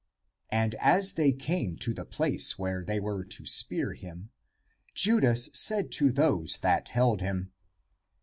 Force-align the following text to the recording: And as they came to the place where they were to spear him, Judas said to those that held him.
And 0.49 0.73
as 0.79 1.13
they 1.13 1.31
came 1.31 1.77
to 1.77 1.93
the 1.93 2.05
place 2.07 2.57
where 2.57 2.83
they 2.83 2.99
were 2.99 3.23
to 3.23 3.45
spear 3.45 3.93
him, 3.93 4.31
Judas 4.95 5.51
said 5.53 5.91
to 5.91 6.11
those 6.11 6.57
that 6.63 6.87
held 6.89 7.21
him. 7.21 7.51